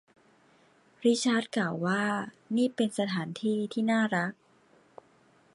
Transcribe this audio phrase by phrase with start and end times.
[1.05, 2.01] ริชาร์ดกล่าวว่า
[2.57, 4.33] นี่เป็นสถานที่ที่น่ารัก